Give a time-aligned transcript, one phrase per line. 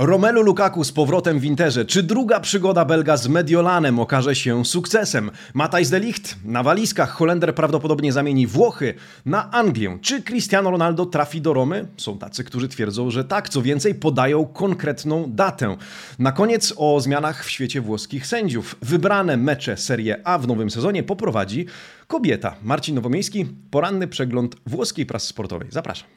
[0.00, 1.84] Romelu Lukaku z powrotem w Interze.
[1.84, 5.30] Czy druga przygoda Belga z Mediolanem okaże się sukcesem?
[5.54, 7.10] Matthijs de Ligt na walizkach.
[7.10, 8.94] Holender prawdopodobnie zamieni Włochy
[9.26, 9.98] na Anglię.
[10.02, 11.88] Czy Cristiano Ronaldo trafi do Romy?
[11.96, 13.48] Są tacy, którzy twierdzą, że tak.
[13.48, 15.76] Co więcej, podają konkretną datę.
[16.18, 18.76] Na koniec o zmianach w świecie włoskich sędziów.
[18.82, 21.66] Wybrane mecze Serie A w nowym sezonie poprowadzi
[22.06, 22.54] kobieta.
[22.62, 25.68] Marcin Nowomiejski, poranny przegląd włoskiej prasy sportowej.
[25.70, 26.08] Zapraszam.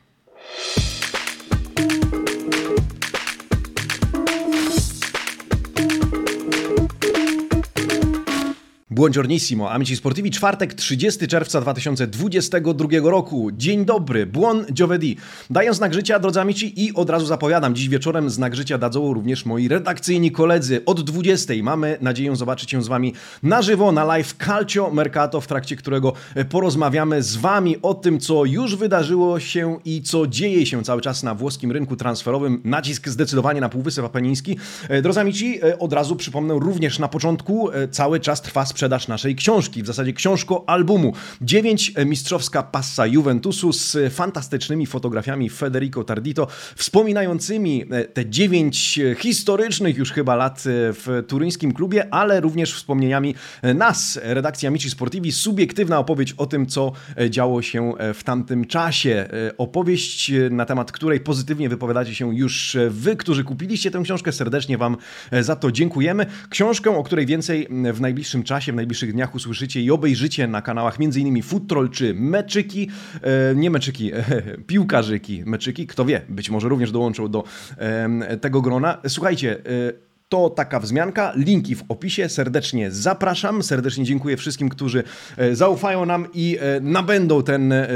[8.94, 13.50] Buongiornissimo, amici sportivi, czwartek 30 czerwca 2022 roku.
[13.54, 15.18] Dzień dobry, buon giovedì.
[15.50, 19.46] Daję znak życia, drodzy amici, i od razu zapowiadam, dziś wieczorem znak życia dadzą również
[19.46, 20.86] moi redakcyjni koledzy.
[20.86, 25.48] Od 20 mamy nadzieję zobaczyć się z wami na żywo, na live Calcio Mercato, w
[25.48, 26.14] trakcie którego
[26.50, 31.24] porozmawiamy z wami o tym, co już wydarzyło się i co dzieje się cały czas
[31.24, 32.62] na włoskim rynku transferowym.
[32.64, 34.58] Nacisk zdecydowanie na Półwysep Apeniński.
[35.04, 39.84] Drodzy amici, od razu przypomnę również na początku, cały czas trwa sprzedaż sprzedaż naszej książki,
[39.84, 41.14] w zasadzie książko albumu.
[41.42, 50.12] Dziewięć mistrzowska passa Juventusu z fantastycznymi fotografiami Federico Tardito, wspominającymi e, te dziewięć historycznych już
[50.12, 53.36] chyba lat e, w turyńskim klubie, ale również wspomnieniami
[53.76, 56.92] nas, redakcji Amici Sportivi, subiektywna opowieść o tym, co
[57.30, 59.30] działo się w tamtym czasie.
[59.58, 64.32] Opowieść, na temat której pozytywnie wypowiadacie się już wy, którzy kupiliście tę książkę.
[64.32, 64.98] Serdecznie Wam
[65.42, 66.26] za to dziękujemy.
[66.50, 70.98] Książkę, o której więcej w najbliższym czasie w najbliższych dniach usłyszycie i obejrzycie na kanałach
[71.00, 71.44] m.in.
[71.44, 72.90] Foottroll czy Meczyki,
[73.22, 74.24] e, nie Meczyki, e,
[74.68, 77.44] piłkarzyki, Meczyki, kto wie, być może również dołączą do
[77.78, 78.98] e, tego grona.
[79.08, 81.34] Słuchajcie, e, to taka wzmianka.
[81.36, 82.30] Linki w opisie.
[82.30, 83.64] Serdecznie zapraszam.
[83.64, 85.04] Serdecznie dziękuję wszystkim, którzy
[85.38, 87.88] e, zaufają nam i e, nabędą ten e,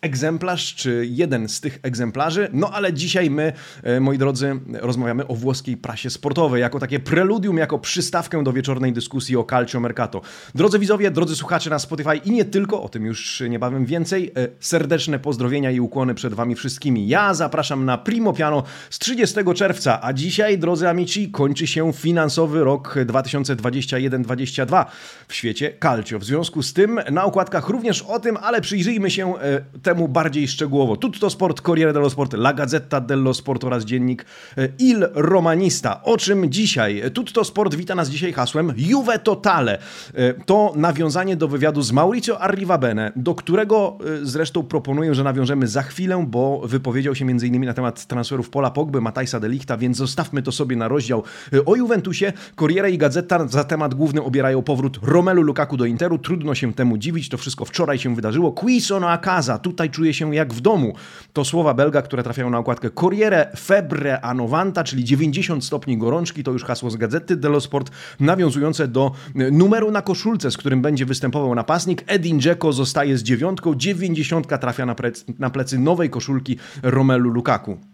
[0.00, 2.48] egzemplarz, czy jeden z tych egzemplarzy.
[2.52, 3.52] No ale dzisiaj my,
[4.00, 9.36] moi drodzy, rozmawiamy o włoskiej prasie sportowej, jako takie preludium, jako przystawkę do wieczornej dyskusji
[9.36, 10.20] o Calcio Mercato.
[10.54, 15.18] Drodzy widzowie, drodzy słuchacze na Spotify i nie tylko, o tym już niebawem więcej, serdeczne
[15.18, 17.08] pozdrowienia i ukłony przed wami wszystkimi.
[17.08, 22.64] Ja zapraszam na Primo Piano z 30 czerwca, a dzisiaj, drodzy amici, kończy się finansowy
[22.64, 24.84] rok 2021-2022
[25.28, 26.18] w świecie calcio.
[26.18, 30.48] W związku z tym na okładkach również o tym, ale przyjrzyjmy się e, temu bardziej
[30.48, 30.96] szczegółowo.
[30.96, 34.24] Tutto Sport, Corriere dello Sport, La Gazzetta dello Sport oraz dziennik
[34.58, 36.02] e, Il Romanista.
[36.02, 37.02] O czym dzisiaj?
[37.14, 39.78] Tutto Sport wita nas dzisiaj hasłem Juve Totale.
[40.14, 45.82] E, to nawiązanie do wywiadu z Mauricio Arrivabene, do którego zresztą proponuję, że nawiążemy za
[45.82, 47.64] chwilę, bo wypowiedział się m.in.
[47.64, 51.22] na temat transferów Pola Pogby, Matajsa Delichta, więc zostawmy to sobie na rozdział
[51.66, 56.18] o Juventusie Corriere i Gazeta za temat główny obierają powrót Romelu Lukaku do Interu.
[56.18, 58.52] Trudno się temu dziwić, to wszystko wczoraj się wydarzyło.
[58.52, 60.94] Qui sono a casa, tutaj czuję się jak w domu.
[61.32, 66.44] To słowa belga, które trafiają na okładkę Corriere Febre a 90, czyli 90 stopni gorączki,
[66.44, 69.12] to już hasło z Gazety dello Sport, nawiązujące do
[69.52, 72.04] numeru na koszulce, z którym będzie występował napastnik.
[72.06, 74.94] Edin Dzeko zostaje z dziewiątką, 90 trafia na,
[75.38, 77.91] na plecy nowej koszulki Romelu Lukaku.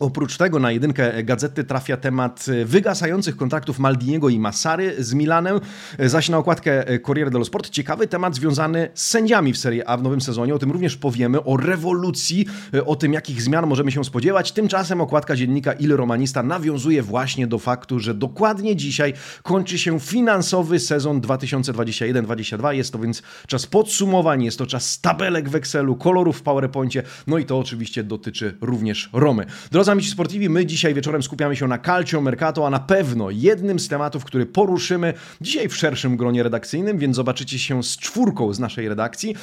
[0.00, 5.60] Oprócz tego na jedynkę gazety trafia temat wygasających kontraktów Maldiniego i Massary z Milanem,
[5.98, 10.02] zaś na okładkę Corriere dello Sport ciekawy temat związany z sędziami w Serie A w
[10.02, 10.54] nowym sezonie.
[10.54, 12.46] O tym również powiemy, o rewolucji,
[12.86, 14.52] o tym jakich zmian możemy się spodziewać.
[14.52, 20.80] Tymczasem okładka dziennika Il Romanista nawiązuje właśnie do faktu, że dokładnie dzisiaj kończy się finansowy
[20.80, 22.70] sezon 2021-2022.
[22.70, 27.38] Jest to więc czas podsumowań, jest to czas tabelek w Excelu, kolorów w PowerPoincie, no
[27.38, 29.46] i to oczywiście dotyczy również Romy.
[29.70, 33.78] Drodzy Drodzy sportivi, my dzisiaj wieczorem skupiamy się na Calcio Mercato, a na pewno jednym
[33.78, 38.58] z tematów, który poruszymy dzisiaj w szerszym gronie redakcyjnym, więc zobaczycie się z czwórką z
[38.58, 39.34] naszej redakcji,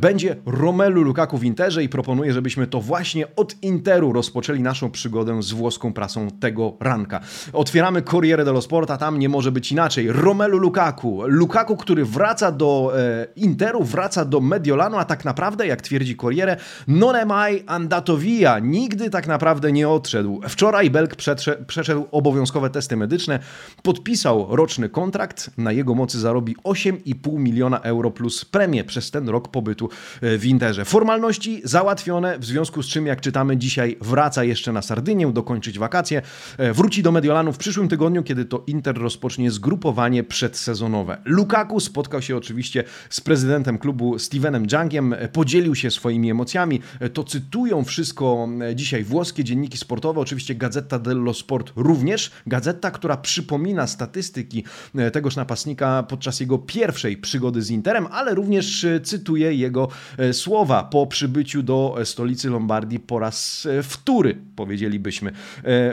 [0.00, 5.42] będzie Romelu Lukaku w Interze i proponuję, żebyśmy to właśnie od Interu rozpoczęli naszą przygodę
[5.42, 7.20] z włoską prasą tego ranka.
[7.52, 10.12] Otwieramy Corriere dello Sport, a tam nie może być inaczej.
[10.12, 15.82] Romelu Lukaku, Lukaku, który wraca do e, Interu, wraca do Mediolanu, a tak naprawdę, jak
[15.82, 16.56] twierdzi Corriere,
[16.88, 18.58] non è mai andato via.
[18.58, 20.40] Nigdy tak naprawdę nie odszedł.
[20.48, 21.16] Wczoraj Belk
[21.66, 23.38] przeszedł obowiązkowe testy medyczne,
[23.82, 29.48] podpisał roczny kontrakt, na jego mocy zarobi 8,5 miliona euro plus premię przez ten rok
[29.48, 29.88] pobytu
[30.22, 30.84] w Interze.
[30.84, 36.22] Formalności załatwione, w związku z czym, jak czytamy dzisiaj, wraca jeszcze na Sardynię, dokończyć wakacje.
[36.72, 41.18] Wróci do Mediolanu w przyszłym tygodniu, kiedy to Inter rozpocznie zgrupowanie przedsezonowe.
[41.24, 46.80] Lukaku spotkał się oczywiście z prezydentem klubu Stevenem Jungiem, podzielił się swoimi emocjami.
[47.12, 52.30] To cytują wszystko dzisiaj włoskie dzienniki dzienniki sportowe, oczywiście Gazeta dello Sport również.
[52.46, 54.64] Gazeta, która przypomina statystyki
[54.94, 59.88] e, tegoż napastnika podczas jego pierwszej przygody z Interem, ale również e, cytuje jego
[60.32, 65.32] słowa po przybyciu do stolicy Lombardii po raz wtóry, powiedzielibyśmy.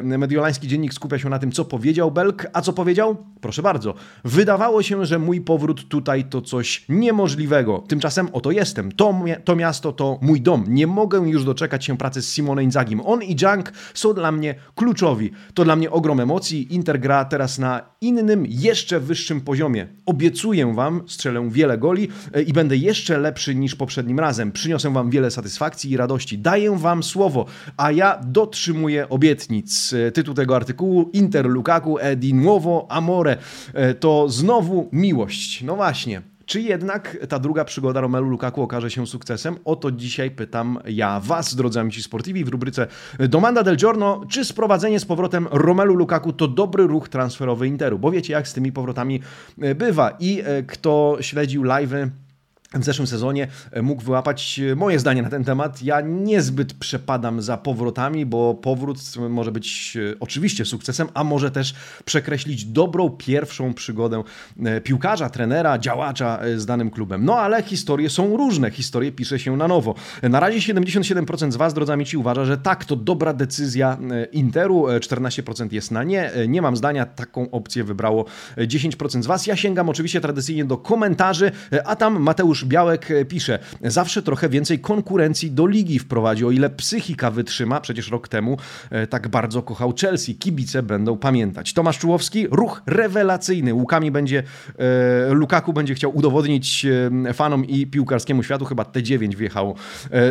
[0.03, 3.17] Mediolański dziennik skupia się na tym, co powiedział Belk, a co powiedział?
[3.41, 3.93] Proszę bardzo.
[4.23, 7.83] Wydawało się, że mój powrót tutaj to coś niemożliwego.
[7.87, 8.91] Tymczasem oto jestem.
[8.91, 10.63] To, to miasto to mój dom.
[10.67, 13.01] Nie mogę już doczekać się pracy z Simone Inzagim.
[13.05, 13.35] On i
[13.93, 15.31] Są dla mnie kluczowi.
[15.53, 16.73] To dla mnie ogrom emocji.
[16.73, 19.87] Inter gra teraz na innym, jeszcze wyższym poziomie.
[20.05, 24.51] Obiecuję Wam, strzelę wiele goli e, i będę jeszcze lepszy niż poprzednim razem.
[24.51, 26.37] Przyniosę Wam wiele satysfakcji i radości.
[26.37, 27.45] Daję Wam słowo,
[27.77, 29.93] a ja dotrzymuję obietnic.
[29.93, 33.37] E, tytuł tego artykułu Inter Lukaku e di nuovo amore.
[33.73, 35.63] E, to znowu miłość.
[35.63, 36.34] No właśnie.
[36.45, 39.55] Czy jednak ta druga przygoda Romelu Lukaku okaże się sukcesem?
[39.65, 42.87] O to dzisiaj pytam ja Was, drodzy amici sportivi, w rubryce
[43.19, 44.21] Domanda del Giorno.
[44.29, 47.99] Czy sprowadzenie z powrotem Romelu Lukaku to dobry ruch transferowy Interu?
[47.99, 49.19] Bo wiecie, jak z tymi powrotami
[49.75, 50.17] bywa.
[50.19, 52.09] I e, kto śledził live'y
[52.81, 55.83] w zeszłym sezonie e, mógł wyłapać e, moje zdanie na ten temat.
[55.83, 58.97] Ja niezbyt przepadam za powrotami, bo powrót
[59.29, 61.75] może być e, oczywiście sukcesem, a może też
[62.05, 64.23] przekreślić dobrą pierwszą przygodę
[64.83, 67.25] piłkarza, trenera, działacza z danym klubem.
[67.25, 69.95] No ale historie są różne, historie pisze się na nowo.
[70.23, 73.97] Na razie 77% z Was, drodzy amici, uważa, że tak, to dobra decyzja
[74.31, 76.31] Interu, 14% jest na nie.
[76.47, 78.25] Nie mam zdania, taką opcję wybrało
[78.57, 79.47] 10% z Was.
[79.47, 81.51] Ja sięgam oczywiście tradycyjnie do komentarzy,
[81.85, 86.69] a tam Mateusz Białek e, pisze, zawsze trochę więcej konkurencji do ligi wprowadzi, o ile
[86.69, 88.57] psychika wytrzyma, przecież rok temu
[88.89, 91.73] e, tak bardzo kochał Chelsea, kibice będą pamiętać.
[91.73, 94.43] Tomasz Czułowski, ruch rewelacyjny, Łukami będzie,
[95.29, 96.85] e, Lukaku będzie chciał udowodnić
[97.33, 99.75] fanom i piłkarskiemu światu, chyba T9 wjechało,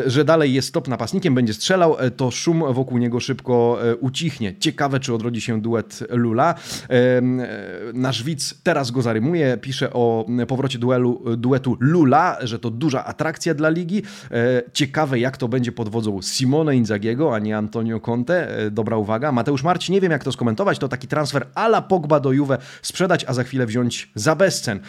[0.07, 4.55] że dalej jest top napastnikiem, będzie strzelał, to szum wokół niego szybko ucichnie.
[4.59, 6.55] Ciekawe, czy odrodzi się duet Lula.
[7.95, 13.55] Nasz widz teraz go zarymuje, pisze o powrocie duelu, duetu Lula że to duża atrakcja
[13.55, 14.03] dla ligi.
[14.31, 18.59] E, ciekawe, jak to będzie pod wodzą Simone Inzagiego, a nie Antonio Conte.
[18.59, 19.32] E, dobra uwaga.
[19.32, 23.25] Mateusz Marci, nie wiem jak to skomentować, to taki transfer ala Pogba do Juve sprzedać,
[23.29, 24.81] a za chwilę wziąć za bezcen.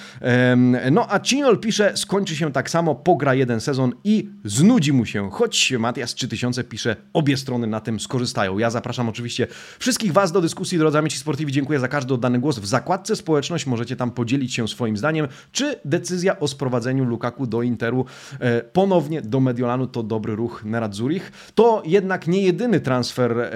[0.91, 5.29] No a Cinol pisze, skończy się tak samo, pogra jeden sezon i znudzi mu się.
[5.31, 8.57] Choć Matias 3000 pisze, obie strony na tym skorzystają.
[8.57, 9.47] Ja zapraszam oczywiście
[9.79, 11.51] wszystkich Was do dyskusji, drodzy amici sportivi.
[11.51, 12.59] Dziękuję za każdy oddany głos.
[12.59, 17.61] W zakładce społeczność możecie tam podzielić się swoim zdaniem, czy decyzja o sprowadzeniu Lukaku do
[17.61, 18.05] Interu,
[18.39, 21.31] e, ponownie do Mediolanu to dobry ruch Nerad Zurich.
[21.55, 23.51] To jednak nie jedyny transfer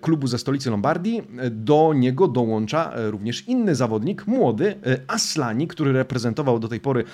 [0.00, 1.22] klubu ze stolicy Lombardii.
[1.50, 7.04] Do niego dołącza e, również inny zawodnik, młody e, Aslani, który reprezentował do tej pory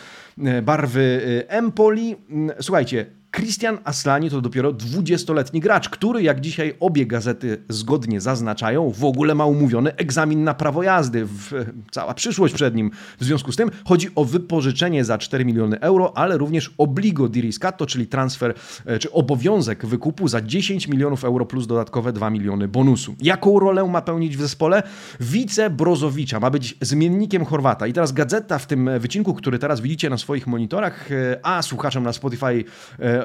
[0.62, 2.16] barwy Empoli.
[2.30, 8.90] Mm, słuchajcie, Christian Aslani to dopiero 20-letni gracz, który, jak dzisiaj obie gazety zgodnie zaznaczają,
[8.90, 11.24] w ogóle ma umówiony egzamin na prawo jazdy.
[11.24, 12.90] W, cała przyszłość przed nim.
[13.20, 17.40] W związku z tym chodzi o wypożyczenie za 4 miliony euro, ale również obligo di
[17.40, 18.54] riscatto, czyli transfer,
[18.86, 23.14] e, czy obowiązek wykupu za 10 milionów euro plus dodatkowe 2 miliony bonusu.
[23.22, 24.82] Jaką rolę ma pełnić w zespole?
[25.20, 27.86] Wice Brozowicza ma być zmiennikiem Chorwata.
[27.86, 32.04] I teraz gazeta w tym wycinku, który teraz widzicie na swoich monitorach, e, a słuchaczom
[32.04, 32.64] na Spotify
[32.98, 33.17] e,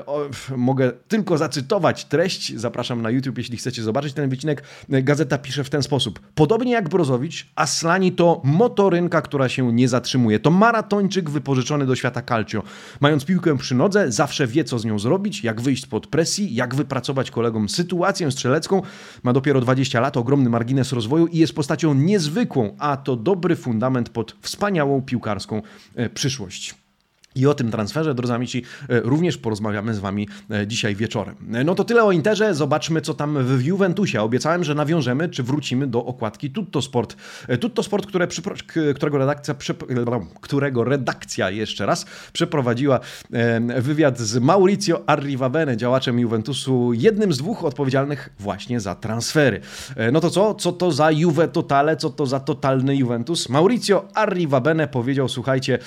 [0.57, 2.55] mogę tylko zacytować treść.
[2.55, 4.63] Zapraszam na YouTube, jeśli chcecie zobaczyć ten wycinek.
[4.89, 6.19] Gazeta pisze w ten sposób.
[6.35, 10.39] Podobnie jak Brozowicz, Aslani to motorynka, która się nie zatrzymuje.
[10.39, 12.63] To maratończyk wypożyczony do świata calcio.
[13.01, 16.75] Mając piłkę przy nodze, zawsze wie, co z nią zrobić, jak wyjść spod presji, jak
[16.75, 18.81] wypracować kolegom sytuację strzelecką.
[19.23, 24.09] Ma dopiero 20 lat, ogromny margines rozwoju i jest postacią niezwykłą, a to dobry fundament
[24.09, 25.61] pod wspaniałą piłkarską
[25.95, 26.82] e, przyszłość.
[27.35, 31.35] I o tym transferze, drodzy amici, e, również porozmawiamy z Wami e, dzisiaj wieczorem.
[31.53, 32.53] E, no to tyle o Interze.
[32.53, 34.21] Zobaczmy, co tam w Juventusie.
[34.21, 37.15] Obiecałem, że nawiążemy, czy wrócimy do okładki Tutto Sport.
[37.59, 38.27] Tutto Sport, które,
[38.95, 39.55] którego, redakcja,
[40.41, 42.99] którego redakcja jeszcze raz przeprowadziła
[43.79, 49.61] wywiad z Maurizio Arrivabene, działaczem Juventusu, jednym z dwóch odpowiedzialnych właśnie za transfery.
[50.11, 50.53] No to co?
[50.53, 51.97] Co to za Juve Totale?
[51.97, 53.49] Co to za totalny Juventus?
[53.49, 55.79] Maurizio Arrivabene powiedział, słuchajcie,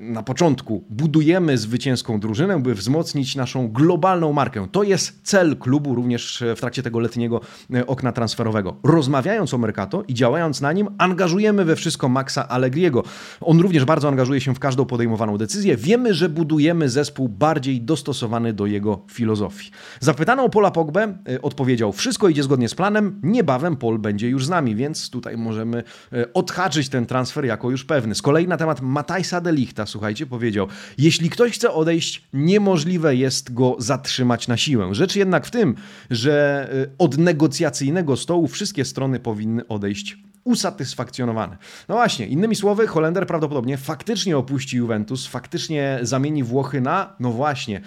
[0.00, 4.66] na początku początku budujemy zwycięską drużynę, by wzmocnić naszą globalną markę.
[4.72, 7.40] To jest cel klubu również w trakcie tego letniego
[7.74, 8.76] e, okna transferowego.
[8.84, 13.02] Rozmawiając o Mercato i działając na nim, angażujemy we wszystko Maxa Allegriego.
[13.40, 15.76] On również bardzo angażuje się w każdą podejmowaną decyzję.
[15.76, 19.70] Wiemy, że budujemy zespół bardziej dostosowany do jego filozofii.
[20.00, 24.46] Zapytano o Pola Pogbę, e, odpowiedział: Wszystko idzie zgodnie z planem, niebawem Pol będzie już
[24.46, 25.82] z nami, więc tutaj możemy
[26.12, 28.14] e, odhaczyć ten transfer jako już pewny.
[28.14, 33.76] Z kolei na temat Matajsa Delichta, słuchajcie, powiedział: Jeśli ktoś chce odejść, niemożliwe jest go
[33.78, 34.94] zatrzymać na siłę.
[34.94, 35.74] Rzecz jednak w tym,
[36.10, 41.56] że y, od negocjacyjnego stołu wszystkie strony powinny odejść usatysfakcjonowane.
[41.88, 47.80] No właśnie, innymi słowy, Holender prawdopodobnie faktycznie opuści Juventus, faktycznie zamieni Włochy na, no właśnie,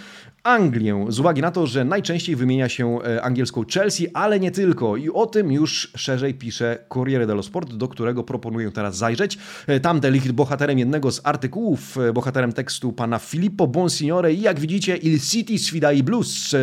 [0.45, 4.97] Anglię, z uwagi na to, że najczęściej wymienia się e, angielską Chelsea, ale nie tylko.
[4.97, 9.37] I o tym już szerzej pisze Corriere dello Sport, do którego proponuję teraz zajrzeć.
[9.67, 14.59] E, tam Delicht bohaterem jednego z artykułów, e, bohaterem tekstu pana Filippo Bonsignore i jak
[14.59, 16.55] widzicie Il City sfida i Blues,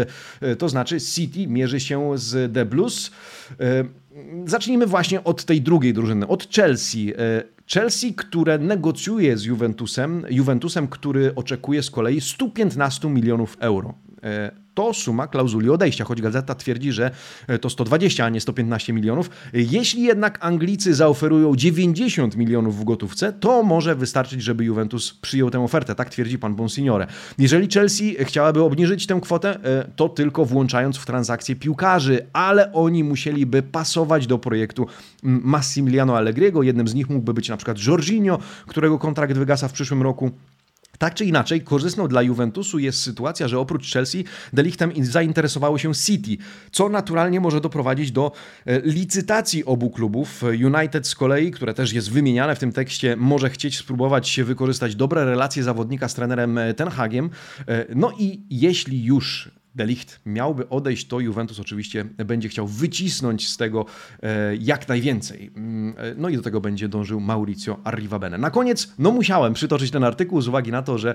[0.58, 3.10] to znaczy City mierzy się z The Blues.
[4.46, 6.98] Zacznijmy właśnie od tej drugiej drużyny, od Chelsea.
[7.66, 13.94] Chelsea, które negocjuje z Juventusem, Juventusem, który oczekuje z kolei 115 milionów euro.
[14.22, 17.10] E, to suma klauzuli odejścia, choć gazeta twierdzi, że
[17.48, 19.30] e, to 120, a nie 115 milionów.
[19.52, 25.60] Jeśli jednak Anglicy zaoferują 90 milionów w gotówce, to może wystarczyć, żeby Juventus przyjął tę
[25.60, 27.06] ofertę, tak twierdzi pan Bonsignore.
[27.38, 33.04] Jeżeli Chelsea chciałaby obniżyć tę kwotę, e, to tylko włączając w transakcję piłkarzy, ale oni
[33.04, 34.86] musieliby pasować do projektu
[35.22, 36.62] Massimiliano Allegriego.
[36.62, 40.30] Jednym z nich mógłby być na przykład Jorginho, którego kontrakt wygasa w przyszłym roku.
[41.02, 46.36] Tak czy inaczej, korzystną dla Juventusu jest sytuacja, że oprócz Chelsea Delichtem zainteresowało się City,
[46.72, 48.32] co naturalnie może doprowadzić do
[48.66, 50.42] e, licytacji obu klubów.
[50.42, 55.24] United z kolei, które też jest wymieniane w tym tekście, może chcieć spróbować wykorzystać dobre
[55.24, 57.30] relacje zawodnika z trenerem e, Ten Hagiem.
[57.68, 63.56] E, no i jeśli już Delicht miałby odejść, to Juventus oczywiście będzie chciał wycisnąć z
[63.56, 63.86] tego
[64.22, 65.50] e, jak najwięcej.
[65.56, 68.38] Mm, e, no i do tego będzie dążył Mauricio Arrivabene.
[68.38, 71.14] Na koniec, no musiałem przytoczyć ten artykuł z uwagi na to, że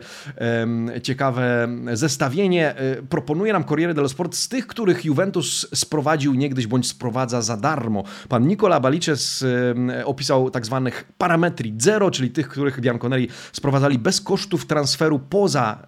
[1.03, 6.87] ciekawe zestawienie e, proponuje nam Corriere dello Sport z tych, których Juventus sprowadził niegdyś bądź
[6.87, 8.03] sprowadza za darmo.
[8.29, 9.45] Pan Nicola Balices
[10.05, 15.87] opisał tak zwanych parametri zero, czyli tych, których Bianconeri sprowadzali bez kosztów transferu poza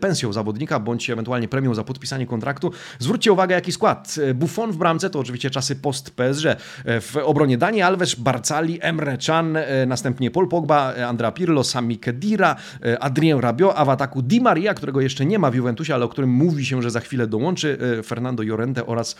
[0.00, 2.70] pensją zawodnika bądź ewentualnie premią za podpisanie kontraktu.
[2.98, 4.16] Zwróćcie uwagę, jaki skład.
[4.34, 6.44] Buffon w bramce, to oczywiście czasy post PSG.
[6.84, 12.56] W obronie Dani Alves, Barcali, Emre Can, następnie Paul Pogba, Andrea Pirlo, Sami Kedira,
[13.00, 16.08] Adrien Rabiot, a w ataku Di Maria, którego jeszcze nie ma w Juventusie, ale o
[16.08, 19.16] którym mówi się, że za chwilę dołączy, Fernando Llorente oraz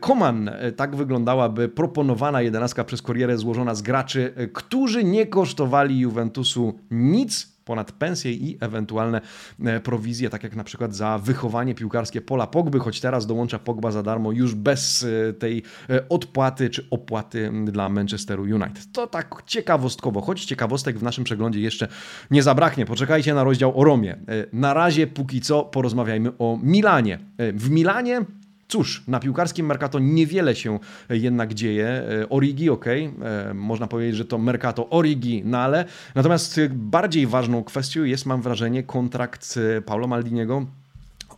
[0.00, 0.50] Coman.
[0.76, 7.92] Tak wyglądałaby proponowana jedenastka przez Corriere złożona z graczy, którzy nie kosztowali Juventusu nic, ponad
[7.92, 9.20] pensje i ewentualne
[9.64, 13.90] e, prowizje, tak jak na przykład za wychowanie piłkarskie Pola Pogby, choć teraz dołącza Pogba
[13.90, 18.92] za darmo już bez e, tej e, odpłaty czy opłaty dla Manchesteru United.
[18.92, 21.88] To tak ciekawostkowo, choć ciekawostek w naszym przeglądzie jeszcze
[22.30, 22.86] nie zabraknie.
[22.86, 24.16] Poczekajcie na rozdział o Romie.
[24.52, 27.18] Na razie póki co porozmawiajmy o Milanie.
[27.38, 28.24] W Milanie
[28.68, 30.78] Cóż, na piłkarskim Mercato niewiele się
[31.10, 31.86] jednak dzieje.
[31.86, 33.10] E, Origi, ok, e,
[33.54, 35.84] można powiedzieć, że to Mercato Originale.
[36.14, 40.66] Natomiast bardziej ważną kwestią jest, mam wrażenie, kontrakt e, Paulo Maldiniego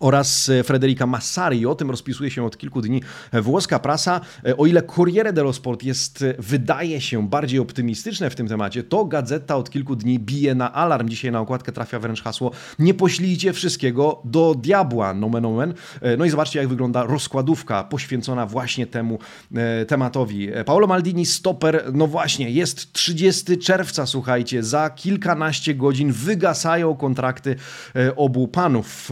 [0.00, 1.66] oraz e, Frederica Massari.
[1.66, 3.02] O tym rozpisuje się od kilku dni
[3.32, 4.20] włoska prasa.
[4.46, 8.82] E, o ile Corriere dello Sport jest, e, wydaje się, bardziej optymistyczne w tym temacie,
[8.82, 11.08] to gazeta od kilku dni bije na alarm.
[11.08, 15.74] Dzisiaj na okładkę trafia wręcz hasło nie poślijcie wszystkiego do diabła, nomen omen.
[16.18, 19.18] No i zobaczcie, jak wygląda rozkładówka poświęcona właśnie temu
[19.88, 20.48] tematowi.
[20.66, 27.56] Paolo Maldini, stoper, no właśnie, jest 30 czerwca, słuchajcie, za kilkanaście godzin wygasają kontrakty
[28.16, 29.10] obu panów.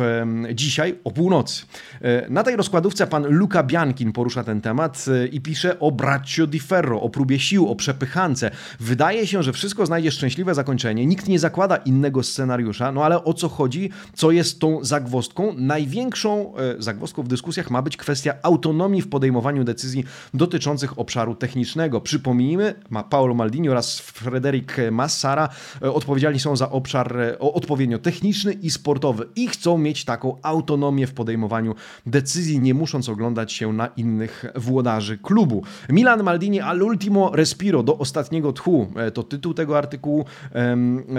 [0.54, 1.64] Dzisiaj dzisiaj o północy.
[2.00, 6.46] E, na tej rozkładówce pan Luca Biankin porusza ten temat e, i pisze o Braccio
[6.46, 8.50] di Ferro, o próbie sił, o przepychance.
[8.80, 11.06] Wydaje się, że wszystko znajdzie szczęśliwe zakończenie.
[11.06, 13.90] Nikt nie zakłada innego scenariusza, no ale o co chodzi?
[14.14, 15.54] Co jest tą zagwostką?
[15.56, 20.04] Największą e, zagwostką w dyskusjach ma być kwestia autonomii w podejmowaniu decyzji
[20.34, 22.00] dotyczących obszaru technicznego.
[22.00, 22.74] Przypomnijmy,
[23.10, 25.48] Paolo Maldini oraz Frederic Massara
[25.80, 31.12] odpowiedzialni są za obszar odpowiednio techniczny i sportowy i chcą mieć taką autonomię autonomię w
[31.12, 31.74] podejmowaniu
[32.06, 35.62] decyzji, nie musząc oglądać się na innych włodarzy klubu.
[35.88, 40.24] Milan Maldini all'ultimo respiro, do ostatniego tchu, e, to tytuł tego artykułu.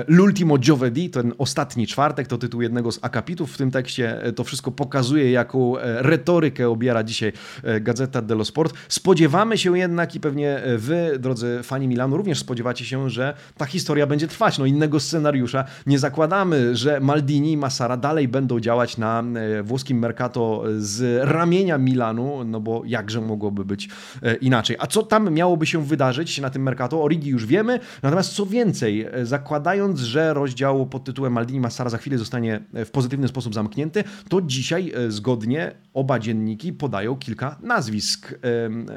[0.07, 4.23] L'ultimo giovedì, ten ostatni czwartek, to tytuł jednego z akapitów w tym tekście.
[4.23, 7.33] E, to wszystko pokazuje, jaką e, retorykę obiera dzisiaj
[7.81, 8.73] Gazeta dello Sport.
[8.89, 14.07] Spodziewamy się jednak i pewnie wy, drodzy fani Milanu, również spodziewacie się, że ta historia
[14.07, 14.57] będzie trwać.
[14.57, 19.23] No innego scenariusza nie zakładamy, że Maldini i Massara dalej będą działać na
[19.63, 23.89] włoskim Mercato z ramienia Milanu, no bo jakże mogłoby być
[24.41, 24.75] inaczej.
[24.79, 27.03] A co tam miałoby się wydarzyć na tym Mercato?
[27.03, 32.17] Origi już wiemy, natomiast co więcej, zakładając, że rozdział pod tytułem Maldini Massara za chwilę
[32.17, 38.33] zostanie w pozytywny sposób zamknięty, to dzisiaj zgodnie oba dzienniki podają kilka nazwisk.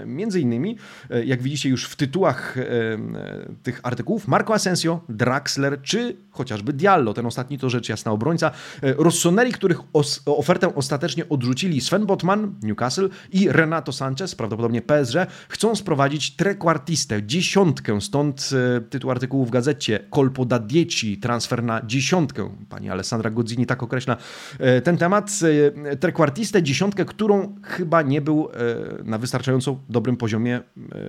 [0.07, 0.79] Między innymi,
[1.25, 2.57] jak widzicie już w tytułach
[3.63, 7.15] tych artykułów, Marco Asensio, Draxler czy chociażby Diallo.
[7.15, 8.51] Ten ostatni to rzecz jasna obrońca.
[8.83, 15.17] E, Rossoneri, których os ofertę ostatecznie odrzucili Sven Botman, Newcastle i Renato Sanchez, prawdopodobnie PSG,
[15.49, 18.01] chcą sprowadzić trequartistę, dziesiątkę.
[18.01, 22.51] Stąd e, tytuł artykułu w gazecie Colpo da Dieci, transfer na dziesiątkę.
[22.69, 24.17] Pani Alessandra Godzini tak określa
[24.59, 25.41] e, ten temat.
[26.01, 28.49] Trequartistę, dziesiątkę, którą chyba nie był
[29.05, 30.61] na wystarczająco dobrym poziomie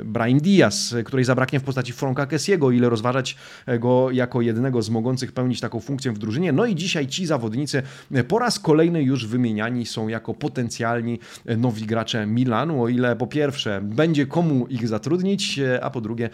[0.05, 3.37] Brian Diaz, której zabraknie w postaci Franka Kessiego, ile rozważać
[3.79, 6.51] go jako jednego z mogących pełnić taką funkcję w drużynie.
[6.51, 7.83] No i dzisiaj ci zawodnicy
[8.27, 11.19] po raz kolejny już wymieniani są jako potencjalni
[11.57, 16.29] nowi gracze Milanu, o ile po pierwsze będzie komu ich zatrudnić, a po drugie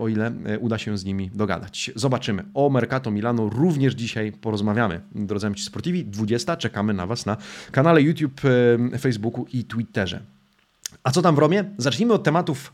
[0.00, 1.90] o ile uda się z nimi dogadać.
[1.94, 2.44] Zobaczymy.
[2.54, 5.00] O Mercato Milano również dzisiaj porozmawiamy.
[5.14, 6.56] Drodzy amici sportivi, 20.
[6.56, 7.36] Czekamy na Was na
[7.70, 8.40] kanale YouTube,
[9.00, 10.33] Facebooku i Twitterze.
[11.04, 11.64] A co tam w Romie?
[11.78, 12.72] Zacznijmy od tematów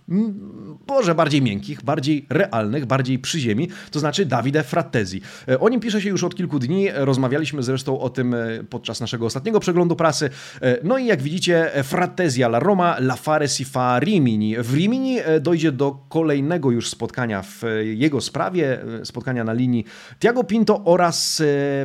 [0.88, 5.20] może bardziej miękkich, bardziej realnych, bardziej przy ziemi, to znaczy Davide Frattesi.
[5.48, 9.00] E, o nim pisze się już od kilku dni, rozmawialiśmy zresztą o tym e, podczas
[9.00, 10.30] naszego ostatniego przeglądu prasy.
[10.62, 14.56] E, no i jak widzicie, Frattesi alla Roma, la fare si fa Rimini.
[14.58, 19.84] W Rimini dojdzie do kolejnego już spotkania w jego sprawie, spotkania na linii
[20.18, 21.42] Tiago Pinto oraz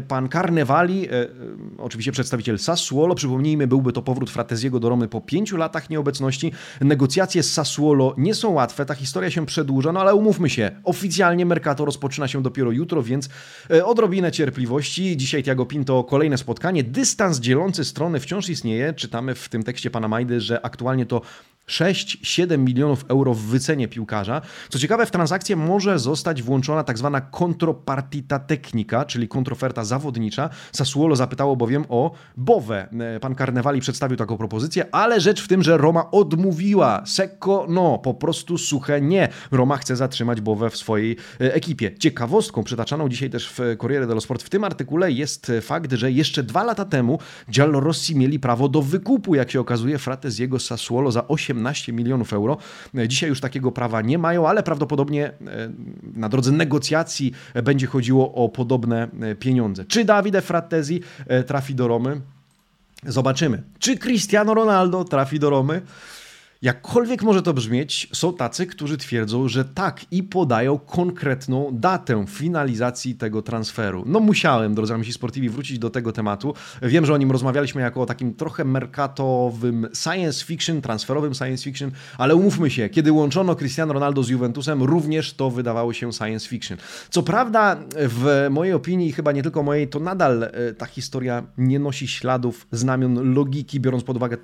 [0.07, 1.07] pan Carnevali,
[1.77, 3.15] oczywiście przedstawiciel Sassuolo.
[3.15, 6.34] Przypomnijmy, byłby to powrót Frattesiego do Romy po pięciu latach nieobecności
[6.81, 11.45] Negocjacje z Sassuolo nie są łatwe, ta historia się przedłuża, no ale umówmy się, oficjalnie
[11.45, 13.29] Mercato rozpoczyna się dopiero jutro, więc
[13.71, 15.17] e, odrobinę cierpliwości.
[15.17, 16.83] Dzisiaj Tiago Pinto kolejne spotkanie.
[16.83, 18.93] Dystans dzielący strony wciąż istnieje.
[18.93, 21.21] Czytamy w tym tekście pana Majdy, że aktualnie to
[21.67, 24.41] 6-7 milionów euro w wycenie piłkarza.
[24.69, 30.49] Co ciekawe, w transakcję może zostać włączona tak zwana kontropartita technika, czyli kontroferta zawodnicza.
[30.71, 32.87] Sassuolo zapytało bowiem o Bowę.
[33.15, 37.03] E, pan Carnevali przedstawił taką propozycję, ale rzecz w tym, że Roma odmówiła.
[37.05, 39.29] Secco no, po prostu suche nie.
[39.51, 41.97] Roma chce zatrzymać Bowę w swojej e, ekipie.
[41.97, 46.43] Ciekawostką przytaczaną dzisiaj też w Corriere dello Sport w tym artykule jest fakt, że jeszcze
[46.43, 47.19] dwa lata temu
[47.51, 52.57] Giallorossi mieli prawo do wykupu, jak się okazuje, Fratesiego Sassuolo za 8 18 milionów euro.
[53.07, 55.33] Dzisiaj już takiego prawa nie mają, ale prawdopodobnie e,
[56.13, 57.31] na drodze negocjacji
[57.63, 59.85] będzie chodziło o podobne e, pieniądze.
[59.85, 62.21] Czy Davide Frattesi e, trafi do Romy?
[63.03, 63.63] Zobaczymy.
[63.79, 65.81] Czy Cristiano Ronaldo trafi do Romy?
[66.65, 73.15] Jakkolwiek może to brzmieć, są tacy, którzy twierdzą, że tak i podają konkretną datę finalizacji
[73.15, 74.03] tego transferu.
[74.05, 76.53] No musiałem, drodzy amici sportivi, wrócić do tego tematu.
[76.81, 81.91] Wiem, że o nim rozmawialiśmy jako o takim trochę merkatowym science fiction, transferowym science fiction,
[82.17, 86.77] ale umówmy się, kiedy łączono Cristiano Ronaldo z Juventusem, również to wydawało się science fiction.
[87.09, 91.79] Co prawda, w mojej opinii, chyba nie tylko mojej, to nadal e, ta historia nie
[91.79, 94.37] nosi śladów, znamion logiki, biorąc pod uwagę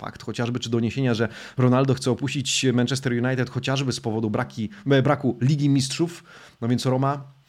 [0.00, 4.68] fakt chociażby, czy doniesienia, że Ronaldo chce opuścić Manchester United chociażby z powodu braki,
[5.02, 6.24] braku Ligi Mistrzów,
[6.60, 7.39] no więc Roma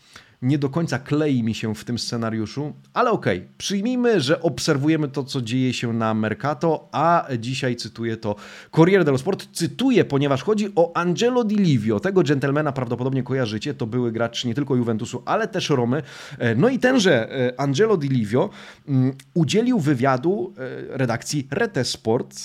[0.42, 5.08] nie do końca klei mi się w tym scenariuszu, ale okej, okay, przyjmijmy, że obserwujemy
[5.08, 8.36] to, co dzieje się na Mercato, a dzisiaj cytuję to
[8.72, 9.48] Corriere dello Sport.
[9.54, 12.00] Cytuję, ponieważ chodzi o Angelo Di Livio.
[12.00, 16.04] Tego dżentelmena prawdopodobnie kojarzycie, to były gracz nie tylko Juventusu, ale też Romy.
[16.38, 18.50] E, no i tenże e, Angelo Di Livio
[18.88, 22.42] mm, udzielił wywiadu e, redakcji Rete Sport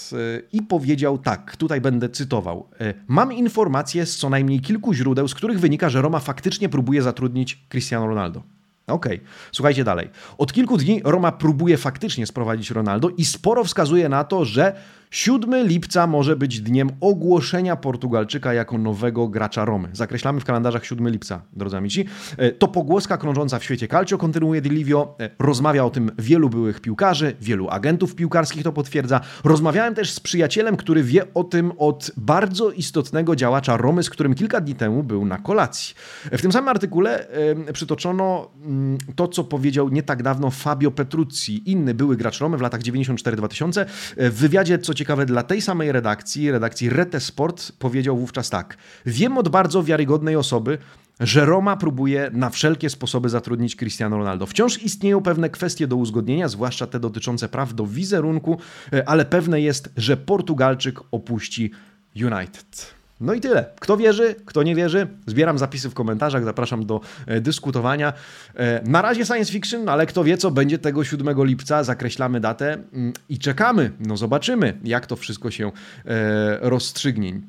[0.52, 2.68] i powiedział tak, tutaj będę cytował.
[3.08, 7.64] Mam informacje z co najmniej kilku źródeł, z których wynika, że Roma faktycznie próbuje zatrudnić
[7.68, 8.42] Cristiano Cristiano Ronaldo.
[8.86, 9.28] Okej, okay.
[9.52, 10.10] słuchajcie dalej.
[10.38, 14.74] Od kilku dni Roma próbuje faktycznie sprowadzić Ronaldo i sporo wskazuje na to, że
[15.10, 19.88] 7 lipca może być dniem ogłoszenia Portugalczyka jako nowego gracza Romy.
[19.92, 22.04] Zakreślamy w kalendarzach 7 lipca, drodzy amici.
[22.36, 25.16] E, to pogłoska krążąca w świecie calcio, kontynuuje Di Livio.
[25.20, 29.20] E, rozmawia o tym wielu byłych piłkarzy, wielu agentów piłkarskich to potwierdza.
[29.44, 34.34] Rozmawiałem też z przyjacielem, który wie o tym od bardzo istotnego działacza Romy, z którym
[34.34, 35.94] kilka dni temu był na kolacji.
[36.30, 37.26] E, w tym samym artykule
[37.72, 42.60] przytoczono mm, to, co powiedział nie tak dawno Fabio Petrucci, inny były gracz Romy w
[42.60, 43.84] latach 94-2000.
[44.16, 48.76] W wywiadzie, co ciekawe, dla tej samej redakcji, redakcji Rete Sport, powiedział wówczas tak.
[49.06, 50.78] Wiem od bardzo wiarygodnej osoby,
[51.20, 54.46] że Roma próbuje na wszelkie sposoby zatrudnić Cristiano Ronaldo.
[54.46, 58.58] Wciąż istnieją pewne kwestie do uzgodnienia, zwłaszcza te dotyczące praw do wizerunku,
[58.92, 61.70] e, ale pewne jest, że Portugalczyk opuści
[62.16, 62.95] United.
[63.20, 63.64] No i tyle.
[63.80, 68.12] Kto wierzy, kto nie wierzy, zbieram zapisy w komentarzach, zapraszam do e, dyskutowania.
[68.54, 72.72] E, na razie science fiction, ale kto wie, co będzie tego 7 lipca, zakreślamy datę
[72.72, 73.92] mm, i czekamy.
[74.00, 75.72] No zobaczymy, jak to wszystko się
[76.04, 77.40] e, rozstrzygnie.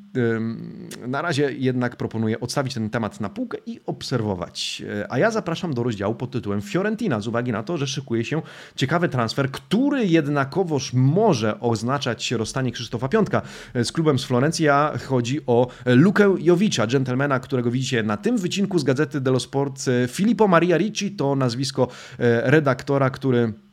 [1.08, 4.84] Na razie jednak proponuję odstawić ten temat na półkę i obserwować.
[5.10, 8.42] A ja zapraszam do rozdziału pod tytułem Fiorentina, z uwagi na to, że szykuje się
[8.76, 13.42] ciekawy transfer, który jednakowoż może oznaczać rozstanie Krzysztofa Piątka
[13.76, 18.80] z klubem z Florencji, a chodzi o Lukę Jowicza, dżentelmena, którego widzicie na tym wycinku
[18.80, 19.86] z Gazety dello Sport.
[20.08, 21.88] Filippo Maria Ricci to nazwisko
[22.20, 23.67] e, redaktora, który E, e,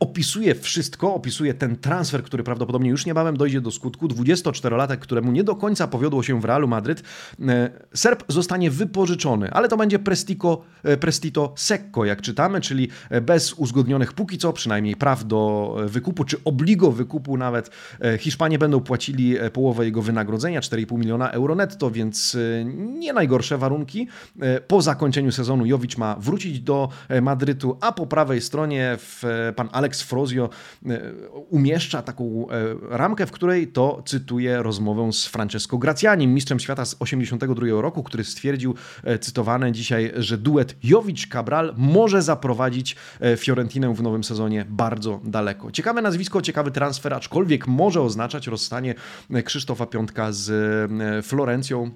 [0.00, 4.08] opisuje wszystko, opisuje ten transfer, który prawdopodobnie już niebawem dojdzie do skutku.
[4.08, 7.02] 24-latek, któremu nie do końca powiodło się w Realu Madryt.
[7.48, 10.64] E, Serb zostanie wypożyczony, ale to będzie prestito,
[11.00, 12.88] prestito secco, jak czytamy, czyli
[13.22, 17.70] bez uzgodnionych póki co, przynajmniej praw do wykupu, czy obligo wykupu nawet.
[18.18, 22.36] Hiszpanie będą płacili połowę jego wynagrodzenia, 4,5 miliona euro netto, więc
[22.76, 24.08] nie najgorsze warunki.
[24.66, 26.88] Po zakończeniu sezonu Jowicz ma wrócić do
[27.22, 30.50] Madrytu, a po prawej stronie w pan Alex Frozio
[30.86, 31.00] e,
[31.50, 36.90] umieszcza taką e, ramkę, w której to cytuję rozmowę z Francesco Gracianim, mistrzem świata z
[36.90, 42.96] 1982 roku, który stwierdził, e, cytowane dzisiaj, że duet Jowicz-Cabral może zaprowadzić
[43.36, 45.70] Fiorentinę w nowym sezonie bardzo daleko.
[45.70, 48.94] Ciekawe nazwisko, ciekawy transfer, aczkolwiek może oznaczać rozstanie
[49.44, 50.50] Krzysztofa Piątka z
[51.26, 51.90] Florencją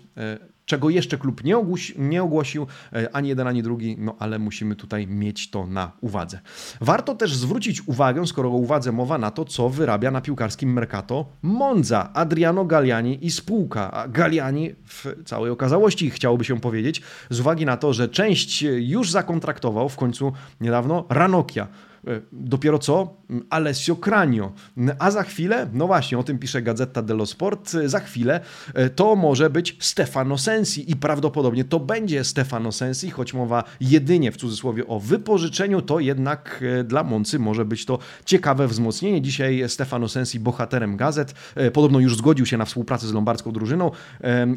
[0.65, 4.77] czego jeszcze klub nie, ogłosi, nie ogłosił, e, ani jeden, ani drugi, no ale musimy
[4.77, 6.41] tutaj mieć to na uwadze.
[6.81, 11.27] Warto też zwrócić uwagę, skoro o uwadze mowa, na to, co wyrabia na piłkarskim Mercato
[11.43, 13.93] Monza, Adriano Galliani i spółka.
[13.93, 19.11] A Galliani w całej okazałości, chciałoby się powiedzieć, z uwagi na to, że część już
[19.11, 21.69] zakontraktował w końcu niedawno Ranokia.
[22.07, 23.17] E, dopiero co
[23.51, 24.53] Alessio Cranio.
[24.99, 28.41] A za chwilę, no właśnie, o tym pisze Gazeta dello Sport, za chwilę
[28.75, 34.33] e, to może być Stefano Sensi i prawdopodobnie to będzie Stefano Sensi, choć mowa jedynie
[34.33, 39.23] w cudzysłowie o wypożyczeniu, to jednak e, dla Moncy może być to ciekawe wzmocnienie.
[39.23, 41.35] Dzisiaj Stefano Sensi bohaterem gazet,
[41.73, 43.91] podobno już zgodził się na współpracę z lombardzką drużyną.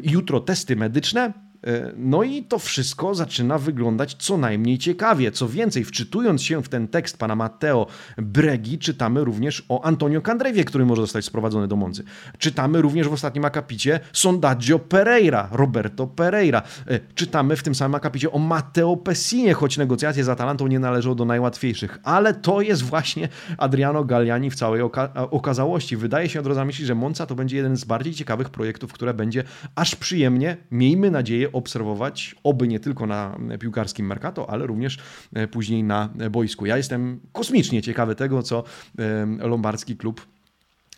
[0.02, 1.47] Jutro testy medyczne, E,
[1.96, 5.32] no i to wszystko zaczyna wyglądać co najmniej ciekawie.
[5.32, 7.86] Co więcej, wczytując się w ten tekst pana Matteo
[8.18, 12.04] Bregi, czytamy również o Antonio Candrewie, który może zostać sprowadzony do Moncy.
[12.38, 16.62] Czytamy również w ostatnim akapicie Sondaggio Pereira, Roberto Pereira.
[16.86, 21.14] E, czytamy w tym samym akapicie o Matteo Pessinie, choć negocjacje z Atalantą nie należą
[21.14, 21.98] do najłatwiejszych.
[22.02, 25.96] Ale to jest właśnie Adriano Galliani w całej oka okazałości.
[25.96, 29.14] Wydaje się od razu myśli, że Monza to będzie jeden z bardziej ciekawych projektów, które
[29.14, 29.44] będzie
[29.74, 34.98] aż przyjemnie, miejmy nadzieję, obserwować, oby nie tylko na piłkarskim Mercato, ale również
[35.34, 36.66] e, później na boisku.
[36.66, 38.64] Ja jestem kosmicznie ciekawy tego, co
[39.38, 40.26] lombardzki klub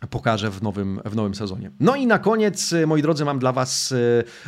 [0.07, 1.71] pokażę w nowym, w nowym sezonie.
[1.81, 3.97] No i na koniec, e, moi drodzy, mam dla Was e,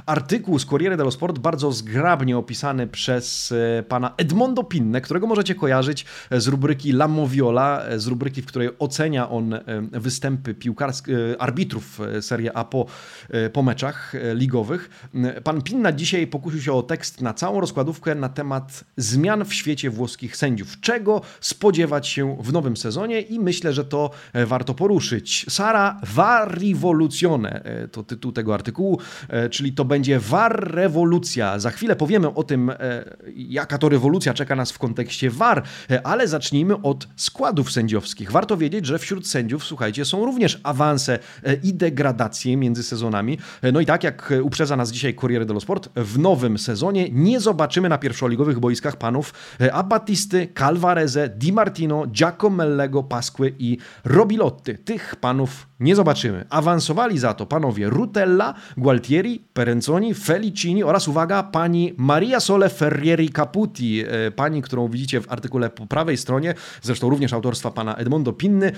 [0.06, 5.54] artykuł z Corriere dello Sport, bardzo zgrabnie opisany przez e, pana Edmondo Pinne, którego możecie
[5.54, 9.58] kojarzyć z rubryki La Moviola, z rubryki, w której ocenia on
[9.92, 12.86] występy piłkarskich, arbitrów Serie A po,
[13.52, 15.08] po meczach ligowych.
[15.44, 19.90] Pan Pinna dzisiaj pokusił się o tekst na całą rozkładówkę na temat zmian w świecie
[19.90, 20.80] włoskich sędziów.
[20.80, 24.10] Czego spodziewać się w nowym sezonie i myślę, że to
[24.46, 25.41] warto poruszyć.
[25.48, 31.58] Sara va rivoluzione e, to tytuł tego artykułu, e, czyli to będzie VAR rewolucja.
[31.58, 32.76] Za chwilę powiemy o tym, e,
[33.34, 35.62] jaka to rewolucja czeka nas w kontekście VAR,
[36.04, 38.32] ale zacznijmy od składów sędziowskich.
[38.32, 41.18] Warto wiedzieć, że wśród sędziów, słuchajcie, są również awanse
[41.62, 43.38] i degradacje między sezonami.
[43.72, 47.88] No i tak jak uprzedza nas dzisiaj Corriere dello Sport, w nowym sezonie nie zobaczymy
[47.88, 49.34] na pierwszoligowych boiskach panów
[49.72, 54.78] Abatisty, Calvareze, Di Martino, Giacomellego, Pasque i Robilotty.
[54.78, 55.31] Tych panów
[55.80, 56.44] nie zobaczymy.
[56.50, 64.04] Awansowali za to panowie Rutella, Gualtieri, Perenzoni, Felicini oraz, uwaga, pani Maria Sole Ferrieri Caputi,
[64.08, 68.72] e, pani, którą widzicie w artykule po prawej stronie, zresztą również autorstwa pana Edmondo Pinny,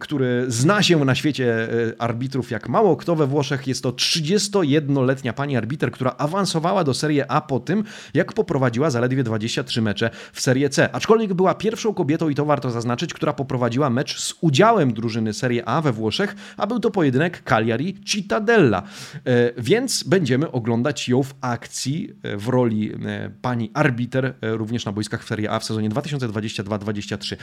[0.00, 3.66] który zna się na świecie e, arbitrów jak mało kto we Włoszech.
[3.66, 9.24] Jest to 31-letnia pani arbiter, która awansowała do Serie A po tym, jak poprowadziła zaledwie
[9.24, 10.92] 23 mecze w Serie C.
[10.92, 15.68] Aczkolwiek była pierwszą kobietą, i to warto zaznaczyć, która poprowadziła mecz z udziałem drużyny Serie
[15.68, 18.82] A we Włoszech, a był to pojedynek Cagliari-Cittadella.
[18.82, 24.92] E, więc będziemy oglądać ją w akcji e, w roli e, pani arbiter również na
[24.92, 27.36] boiskach w Serie A w sezonie 2022-2023.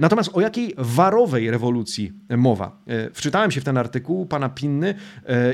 [0.00, 2.82] Natomiast o jakiej warowej rewolucji mowa?
[3.12, 4.94] Wczytałem się w ten artykuł pana Pinny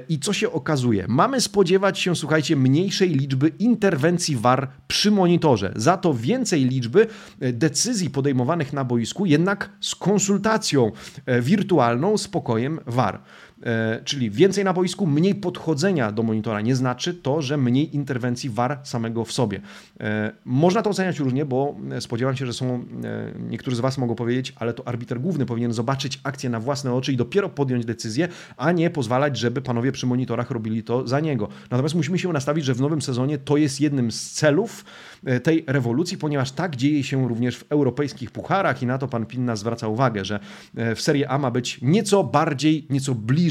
[0.09, 1.05] i co się okazuje?
[1.09, 5.73] Mamy spodziewać się, słuchajcie, mniejszej liczby interwencji VAR przy monitorze.
[5.77, 7.07] Za to więcej liczby
[7.39, 10.93] decyzji podejmowanych na boisku, jednak z konsultacją
[11.43, 13.21] wirtualną, spokojem VAR.
[13.67, 16.61] E, czyli więcej na boisku, mniej podchodzenia do monitora.
[16.61, 19.61] Nie znaczy to, że mniej interwencji VAR samego w sobie.
[20.01, 22.81] E, można to oceniać różnie, bo spodziewam się, że są e,
[23.51, 27.13] niektórzy z Was mogą powiedzieć, ale to arbiter główny powinien zobaczyć akcję na własne oczy
[27.13, 31.49] i dopiero podjąć decyzję, a nie pozwalać, żeby panowie przy monitorach robili to za niego.
[31.71, 34.85] Natomiast musimy się nastawić, że w nowym sezonie to jest jednym z celów
[35.43, 39.57] tej rewolucji, ponieważ tak dzieje się również w europejskich pucharach i na to pan Pinna
[39.57, 40.41] zwraca uwagę, że
[40.75, 43.50] w Serie A ma być nieco bardziej, nieco bliżej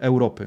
[0.00, 0.46] Europy.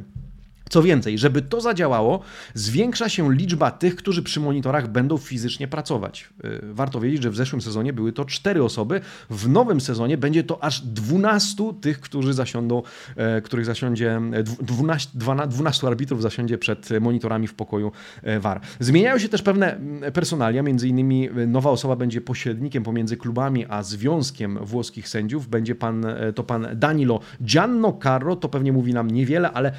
[0.70, 2.20] Co więcej, żeby to zadziałało,
[2.54, 6.30] zwiększa się liczba tych, którzy przy monitorach będą fizycznie pracować.
[6.46, 10.44] Y, warto wiedzieć, że w zeszłym sezonie były to 4 osoby, w nowym sezonie będzie
[10.44, 12.82] to aż 12 tych, którzy zasiądą,
[13.16, 14.22] e, których zasiądzie
[14.62, 15.12] 12,
[15.48, 17.92] 12 arbitrów zasiądzie przed monitorami w pokoju
[18.24, 18.62] e, VAR.
[18.80, 23.66] Zmieniają się też pewne mm, personalia, między innymi e, nowa osoba będzie pośrednikiem pomiędzy klubami
[23.70, 25.48] a związkiem włoskich sędziów.
[25.48, 29.72] Będzie pan, to pan Danilo Gianno Carro, to pewnie mówi nam niewiele, ale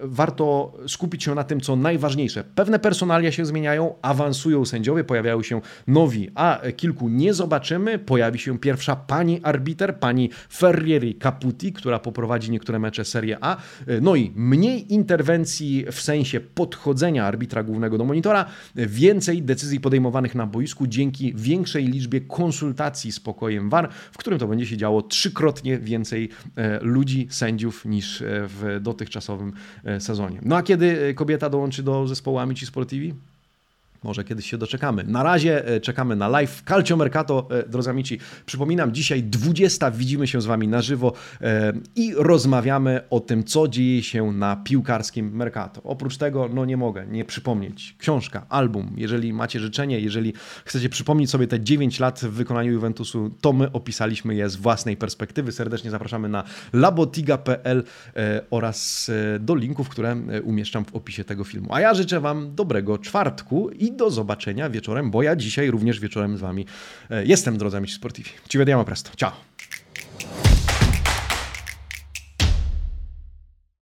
[0.00, 2.44] warto warto skupić się na tym, co najważniejsze.
[2.54, 7.98] Pewne personalia się zmieniają, awansują sędziowie, pojawiają się nowi, a kilku nie zobaczymy.
[7.98, 13.56] Pojawi się pierwsza pani arbiter, pani Ferrieri Caputi, która poprowadzi niektóre mecze Serie A.
[14.00, 18.44] No i mniej interwencji w sensie podchodzenia arbitra głównego do monitora,
[18.76, 24.46] więcej decyzji podejmowanych na boisku dzięki większej liczbie konsultacji z pokojem VAR, w którym to
[24.46, 29.52] będzie się działo trzykrotnie więcej e, ludzi, sędziów niż e, w dotychczasowym
[29.84, 30.40] e, sezonie sezonie.
[30.42, 33.14] No a kiedy e, kobieta dołączy do zespołu Amici Sportivi?
[34.02, 35.04] Może kiedyś się doczekamy.
[35.04, 38.18] Na razie e, czekamy na live Calcio Mercato, e, drodzy amici.
[38.46, 39.90] Przypominam, dzisiaj 20.
[39.90, 41.12] Widzimy się z Wami na żywo
[41.96, 45.82] i rozmawiamy o tym, co dzieje się na piłkarskim Mercato.
[45.82, 47.94] Oprócz tego, no nie mogę nie przypomnieć.
[47.98, 48.92] Książka, album.
[48.96, 50.32] Jeżeli macie życzenie, jeżeli
[50.64, 54.96] chcecie przypomnieć sobie te 9 lat w wykonaniu Juventusu, to my opisaliśmy je z własnej
[54.96, 55.52] perspektywy.
[55.52, 57.84] Serdecznie zapraszamy na labotiga.pl
[58.50, 59.10] oraz
[59.40, 61.68] do linków, które umieszczam w opisie tego filmu.
[61.70, 66.36] A ja życzę Wam dobrego czwartku i do zobaczenia wieczorem, bo ja dzisiaj również wieczorem
[66.36, 66.66] z Wami
[67.10, 68.30] e, jestem, drodzy amici sportivi.
[68.48, 69.10] Ci vediamo presto.
[69.16, 69.32] Ciao!